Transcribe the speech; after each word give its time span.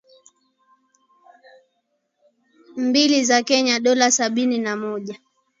mbili 2.77 3.23
za 3.23 3.43
Kenya 3.43 3.79
dola 3.79 4.11
sabini 4.11 4.57
na 4.57 4.75
moja 4.75 5.19